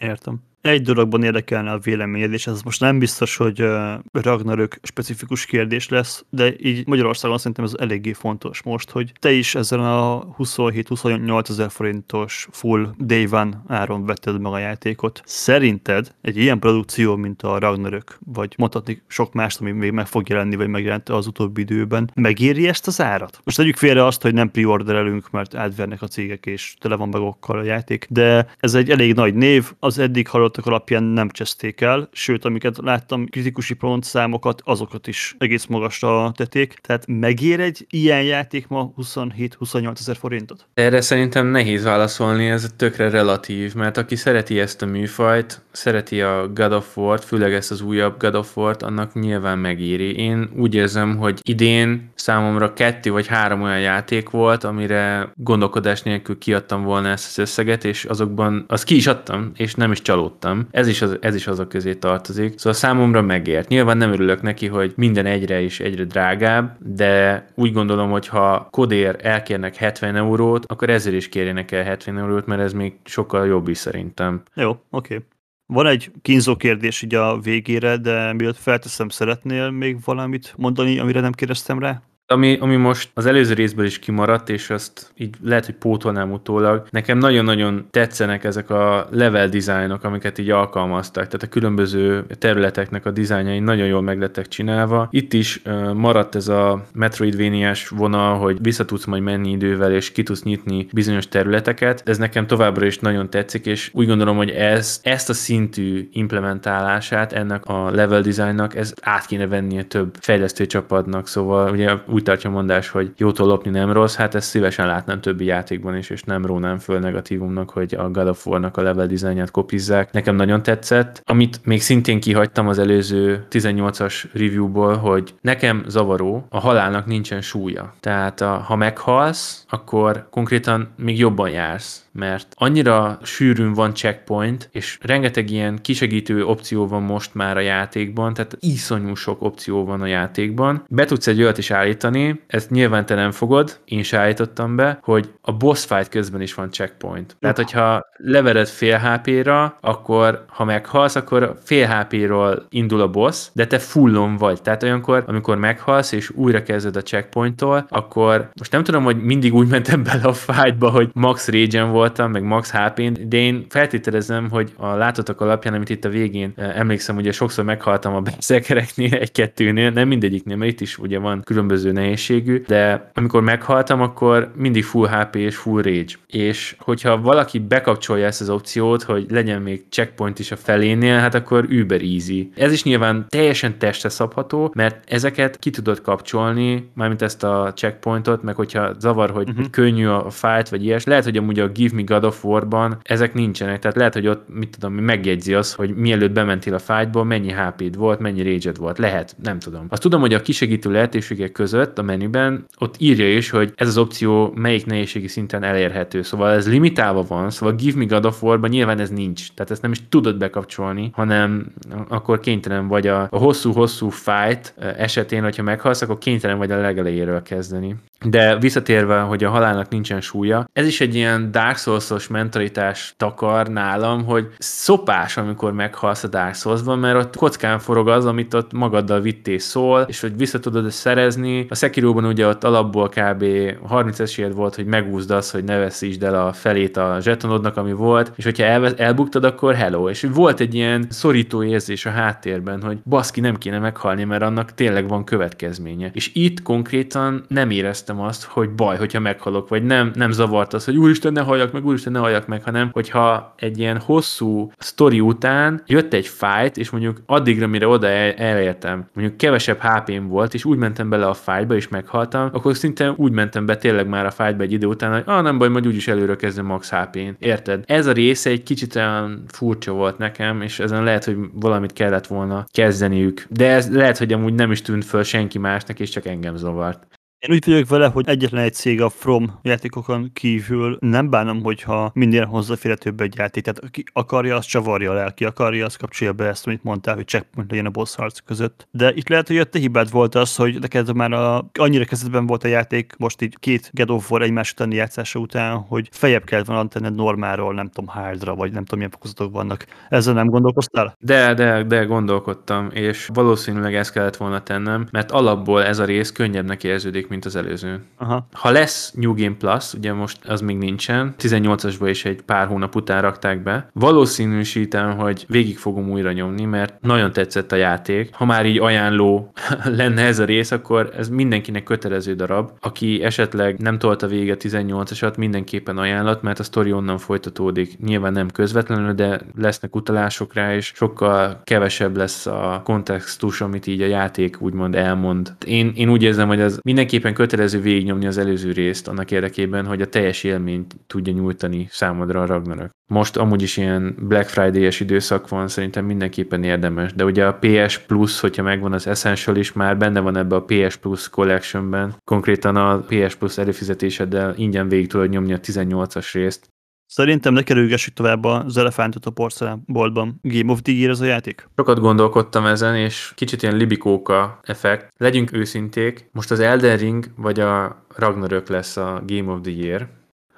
[0.00, 0.42] Értem.
[0.66, 3.64] Egy dologban érdekelne a véleményed, és ez most nem biztos, hogy
[4.12, 9.54] Ragnarök specifikus kérdés lesz, de így Magyarországon szerintem ez eléggé fontos most, hogy te is
[9.54, 15.22] ezen a 27-28 ezer forintos full day one áron vetted meg a játékot.
[15.24, 20.28] Szerinted egy ilyen produkció, mint a Ragnarök, vagy mondhatni sok mást, ami még meg fog
[20.28, 23.40] jelenni, vagy megjelent az utóbbi időben, megéri ezt az árat?
[23.44, 27.58] Most tegyük félre azt, hogy nem preorderelünk, mert átvernek a cégek, és tele van megokkal
[27.58, 31.80] a játék, de ez egy elég nagy név, az eddig halott adatok alapján nem cseszték
[31.80, 36.74] el, sőt, amiket láttam, kritikusi pontszámokat, azokat is egész magasra tették.
[36.82, 40.66] Tehát megér egy ilyen játék ma 27-28 ezer forintot?
[40.74, 46.48] Erre szerintem nehéz válaszolni, ez tökre relatív, mert aki szereti ezt a műfajt, szereti a
[46.54, 50.16] God of War-t, főleg ezt az újabb God of War-t, annak nyilván megéri.
[50.16, 56.38] Én úgy érzem, hogy idén számomra kettő vagy három olyan játék volt, amire gondolkodás nélkül
[56.38, 60.35] kiadtam volna ezt az összeget, és azokban az ki is adtam, és nem is csalódtam
[60.40, 60.68] hallottam.
[60.70, 62.58] Ez is, az, ez is azok közé tartozik.
[62.58, 63.68] Szóval számomra megért.
[63.68, 68.68] Nyilván nem örülök neki, hogy minden egyre is egyre drágább, de úgy gondolom, hogy ha
[68.70, 73.46] kodér elkérnek 70 eurót, akkor ezért is kérjenek el 70 eurót, mert ez még sokkal
[73.46, 74.42] jobb is szerintem.
[74.54, 74.80] Jó, oké.
[74.90, 75.26] Okay.
[75.68, 81.20] Van egy kínzó kérdés így a végére, de mielőtt felteszem, szeretnél még valamit mondani, amire
[81.20, 82.02] nem kérdeztem rá?
[82.28, 86.86] Ami, ami most az előző részből is kimaradt, és azt így lehet, hogy pótolnám utólag.
[86.90, 91.24] Nekem nagyon-nagyon tetszenek ezek a level dizájnok, amiket így alkalmaztak.
[91.24, 95.08] Tehát a különböző területeknek a dizájnjai nagyon jól meglettek csinálva.
[95.10, 100.12] Itt is uh, maradt ez a Metroidvania-s vonal, hogy vissza tudsz majd menni idővel, és
[100.12, 102.02] ki tudsz nyitni bizonyos területeket.
[102.04, 107.32] Ez nekem továbbra is nagyon tetszik, és úgy gondolom, hogy ez, ezt a szintű implementálását
[107.32, 111.28] ennek a level designnak, ez át kéne vennie több fejlesztő csapatnak.
[111.28, 115.44] Szóval ugye úgy tartja mondás, hogy jótól lopni nem rossz, hát ezt szívesen látnám többi
[115.44, 119.50] játékban is, és nem rónám föl negatívumnak, hogy a God of War-nak a level dizájnját
[119.50, 120.12] kopizzák.
[120.12, 121.22] Nekem nagyon tetszett.
[121.24, 127.94] Amit még szintén kihagytam az előző 18-as reviewból, hogy nekem zavaró, a halálnak nincsen súlya.
[128.00, 134.98] Tehát a, ha meghalsz, akkor konkrétan még jobban jársz mert annyira sűrűn van checkpoint, és
[135.02, 140.06] rengeteg ilyen kisegítő opció van most már a játékban, tehát iszonyú sok opció van a
[140.06, 140.84] játékban.
[140.88, 144.98] Be tudsz egy olyat is állítani, ezt nyilván te nem fogod, én se állítottam be,
[145.02, 147.36] hogy a boss fight közben is van checkpoint.
[147.40, 153.66] Tehát, hogyha levered fél HP-ra, akkor ha meghalsz, akkor fél HP-ról indul a boss, de
[153.66, 154.62] te fullon vagy.
[154.62, 159.54] Tehát olyankor, amikor meghalsz, és újra kezded a checkpointtól, akkor most nem tudom, hogy mindig
[159.54, 163.66] úgy mentem bele a fightba, hogy max rage volt, voltam, meg max hp de én
[163.68, 168.20] feltételezem, hogy a látotok alapján, amit itt a végén eh, emlékszem, ugye sokszor meghaltam a
[168.20, 174.52] berserkereknél, egy-kettőnél, nem mindegyiknél, mert itt is ugye van különböző nehézségű, de amikor meghaltam, akkor
[174.56, 176.14] mindig full HP és full rage.
[176.26, 181.34] És hogyha valaki bekapcsolja ezt az opciót, hogy legyen még checkpoint is a felénél, hát
[181.34, 182.50] akkor über easy.
[182.56, 188.42] Ez is nyilván teljesen testre szabható, mert ezeket ki tudod kapcsolni, mármint ezt a checkpointot,
[188.42, 189.70] meg hogyha zavar, hogy uh-huh.
[189.70, 193.34] könnyű a fight, vagy ilyes, lehet, hogy amúgy a Give mi God of War-ban ezek
[193.34, 193.78] nincsenek.
[193.78, 197.96] Tehát lehet, hogy ott, mit tudom, megjegyzi az, hogy mielőtt bementél a fightból, mennyi hp
[197.96, 198.98] volt, mennyi rage volt.
[198.98, 199.86] Lehet, nem tudom.
[199.88, 203.98] Azt tudom, hogy a kisegítő lehetőségek között a menüben ott írja is, hogy ez az
[203.98, 206.22] opció melyik nehézségi szinten elérhető.
[206.22, 209.52] Szóval ez limitálva van, szóval Give Me God of War-ban nyilván ez nincs.
[209.54, 211.66] Tehát ezt nem is tudod bekapcsolni, hanem
[212.08, 217.42] akkor kénytelen vagy a, a hosszú-hosszú fight esetén, hogyha meghalsz, akkor kénytelen vagy a legelejéről
[217.42, 217.96] kezdeni.
[218.30, 223.68] De visszatérve, hogy a halálnak nincsen súlya, ez is egy ilyen Dark Souls-os mentalitás takar
[223.68, 228.72] nálam, hogy szopás, amikor meghalsz a Dark Souls-ban, mert ott kockán forog az, amit ott
[228.72, 231.66] magaddal vittél szól, és hogy vissza tudod szerezni.
[231.68, 233.44] A Sekiróban ugye ott alapból kb.
[233.86, 237.92] 30 esélyed volt, hogy megúzd az, hogy ne veszítsd el a felét a zsetonodnak, ami
[237.92, 240.08] volt, és hogyha el, elbuktad, akkor hello.
[240.08, 244.74] És volt egy ilyen szorító érzés a háttérben, hogy baszki nem kéne meghalni, mert annak
[244.74, 246.10] tényleg van következménye.
[246.12, 250.72] És itt konkrétan nem éreztem éreztem azt, hogy baj, hogyha meghalok, vagy nem, nem zavart
[250.72, 254.70] az, hogy úristen, ne halljak meg, úristen, ne halljak meg, hanem hogyha egy ilyen hosszú
[254.78, 260.22] sztori után jött egy fight, és mondjuk addigra, mire oda el, elértem, mondjuk kevesebb hp
[260.28, 264.08] volt, és úgy mentem bele a fightba, és meghaltam, akkor szinte úgy mentem be tényleg
[264.08, 266.90] már a fightba egy idő után, hogy ah, nem baj, majd úgyis előre kezdem max
[266.90, 267.36] HP-n.
[267.38, 267.84] Érted?
[267.86, 272.26] Ez a része egy kicsit olyan furcsa volt nekem, és ezen lehet, hogy valamit kellett
[272.26, 273.46] volna kezdeniük.
[273.48, 277.06] De ez lehet, hogy amúgy nem is tűnt föl senki másnak, és csak engem zavart.
[277.48, 282.10] Én úgy vagyok vele, hogy egyetlen egy cég a From játékokon kívül nem bánom, hogyha
[282.14, 283.62] minden hozzáférhetőbb egy játék.
[283.62, 287.26] Tehát aki akarja, az csavarja le, aki akarja, az kapcsolja be ezt, amit mondtál, hogy
[287.26, 288.88] checkpoint legyen a boss harc között.
[288.90, 292.46] De itt lehet, hogy a te hibád volt az, hogy neked már a, annyira kezdetben
[292.46, 296.44] volt a játék, most így két God of War egymás utáni játszása után, hogy fejebb
[296.44, 299.86] kellett volna tenned normáról, nem tudom, hardra, vagy nem tudom, milyen fokozatok vannak.
[300.08, 301.16] Ezzel nem gondolkoztál?
[301.18, 306.32] De, de, de gondolkodtam, és valószínűleg ezt kellett volna tennem, mert alapból ez a rész
[306.32, 308.00] könnyebbnek érződik, mint az előző.
[308.16, 308.46] Aha.
[308.52, 312.94] Ha lesz New Game Plus, ugye most az még nincsen, 18-asba is egy pár hónap
[312.94, 318.34] után rakták be, valószínűsítem, hogy végig fogom újra nyomni, mert nagyon tetszett a játék.
[318.34, 319.52] Ha már így ajánló
[320.00, 322.70] lenne ez a rész, akkor ez mindenkinek kötelező darab.
[322.80, 327.98] Aki esetleg nem tolta vége 18-asat, mindenképpen ajánlat, mert a sztori onnan folytatódik.
[327.98, 334.02] Nyilván nem közvetlenül, de lesznek utalások rá, és sokkal kevesebb lesz a kontextus, amit így
[334.02, 335.54] a játék úgymond elmond.
[335.66, 339.86] Én, én úgy érzem, hogy ez mindenki mindenképpen kötelező végignyomni az előző részt annak érdekében,
[339.86, 342.90] hogy a teljes élményt tudja nyújtani számodra a Ragnarök.
[343.06, 347.98] Most amúgy is ilyen Black Friday-es időszak van, szerintem mindenképpen érdemes, de ugye a PS
[347.98, 352.76] Plus, hogyha megvan az Essential is, már benne van ebbe a PS Plus Collectionben, konkrétan
[352.76, 356.68] a PS Plus előfizetéseddel ingyen végig tudod nyomni a 18-as részt,
[357.06, 360.38] Szerintem ne kerülgessük tovább az elefántot a porcelánboltban.
[360.42, 361.68] Game of the Year ez a játék?
[361.76, 365.12] Sokat gondolkodtam ezen, és kicsit ilyen libikóka effekt.
[365.16, 370.08] Legyünk őszinték, most az Elden Ring vagy a Ragnarök lesz a Game of the Year.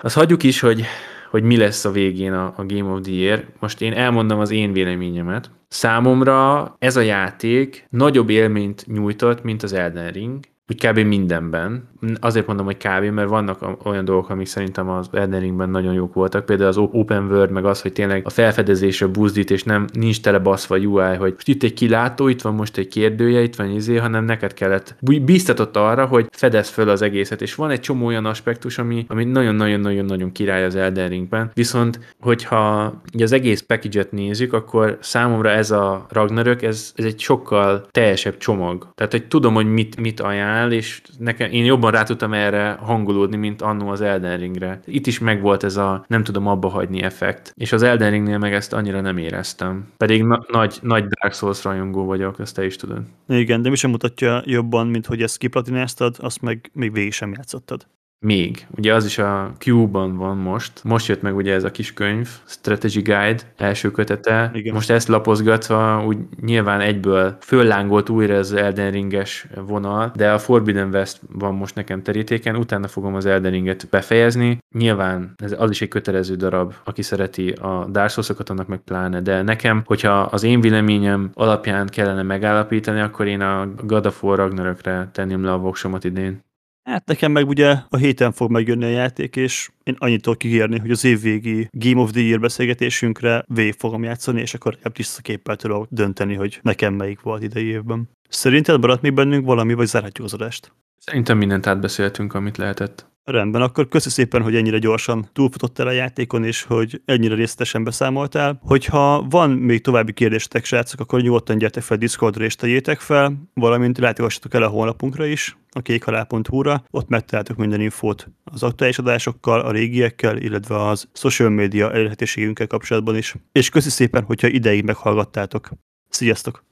[0.01, 0.85] Azt hagyjuk is, hogy,
[1.31, 3.45] hogy mi lesz a végén a, a Game of the Year.
[3.59, 5.51] Most én elmondom az én véleményemet.
[5.69, 10.99] Számomra ez a játék nagyobb élményt nyújtott, mint az Elden Ring, úgy kb.
[10.99, 11.89] mindenben.
[12.21, 16.45] Azért mondom, hogy kb., mert vannak olyan dolgok, amik szerintem az Elden nagyon jók voltak.
[16.45, 20.39] Például az Open World, meg az, hogy tényleg a felfedezésre buzdít, és nem nincs tele
[20.39, 24.25] baszva UI, hogy itt egy kilátó, itt van most egy kérdője, itt van izé, hanem
[24.25, 24.97] neked kellett.
[25.23, 27.43] Bíztatott arra, hogy fedez föl az egészet.
[27.43, 31.51] És van egy csomó olyan aspektus, ami, ami nagyon-nagyon-nagyon-nagyon király az Elden Ringben.
[31.55, 37.87] Viszont, hogyha az egész package-et nézzük, akkor számomra ez a Ragnarök, ez, ez egy sokkal
[37.91, 38.89] teljesebb csomag.
[38.95, 42.71] Tehát, hogy tudom, hogy mit, mit ajánl, csinál, és nekem, én jobban rá tudtam erre
[42.71, 44.81] hangolódni, mint annó az Elden Ringre.
[44.85, 47.53] Itt is megvolt ez a nem tudom abba hagyni effekt.
[47.57, 49.93] És az Elden Ringnél meg ezt annyira nem éreztem.
[49.97, 53.03] Pedig na- nagy, nagy Dark Souls rajongó vagyok, ezt te is tudod.
[53.29, 57.33] Igen, de mi sem mutatja jobban, mint hogy ezt kiplatináztad, azt meg még végig sem
[57.37, 57.87] játszottad.
[58.21, 58.67] Még.
[58.77, 60.85] Ugye az is a Q-ban van most.
[60.85, 64.51] Most jött meg ugye ez a kis könyv, Strategy Guide, első kötete.
[64.55, 64.75] Igen.
[64.75, 70.39] Most ezt lapozgatva úgy nyilván egyből föllángolt újra ez az Elden Ringes vonal, de a
[70.39, 74.59] Forbidden West van most nekem terítéken, utána fogom az Elden Ringet befejezni.
[74.75, 79.21] Nyilván ez az is egy kötelező darab, aki szereti a Dark Souls-okat, annak meg pláne,
[79.21, 84.37] de nekem, hogyha az én véleményem alapján kellene megállapítani, akkor én a God of War
[84.37, 86.47] Ragnarökre tenném le a voksomat idén.
[86.89, 90.79] Hát nekem meg ugye a héten fog megjönni a játék, és én annyit tudok kikérni,
[90.79, 95.57] hogy az évvégi Game of the Year beszélgetésünkre végig fogom játszani, és akkor tiszta képpel
[95.57, 98.09] tudok dönteni, hogy nekem melyik volt idei évben.
[98.29, 100.73] Szerinted maradt még bennünk valami, vagy zárhatjuk az adást?
[100.99, 103.07] Szerintem mindent átbeszéltünk, amit lehetett.
[103.31, 108.61] Rendben, akkor köszi szépen, hogy ennyire gyorsan túlfutottál a játékon, és hogy ennyire részletesen beszámoltál.
[108.63, 113.99] Hogyha van még további kérdésetek, srácok, akkor nyugodtan gyertek fel Discordra és tegyétek fel, valamint
[113.99, 119.71] látogassatok el a honlapunkra is, a kékhalál.hu-ra, ott megtaláltok minden infót az aktuális adásokkal, a
[119.71, 123.35] régiekkel, illetve az social media elérhetőségünkkel kapcsolatban is.
[123.53, 125.71] És köszi szépen, hogyha ideig meghallgattátok.
[126.09, 126.65] Sziasztok!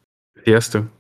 [0.44, 0.95] Sziasztok!